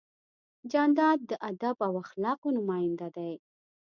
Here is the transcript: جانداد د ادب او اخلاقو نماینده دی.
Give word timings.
جانداد 0.71 1.19
د 1.29 1.31
ادب 1.49 1.75
او 1.87 1.93
اخلاقو 2.03 2.47
نماینده 2.57 3.07
دی. 3.15 3.33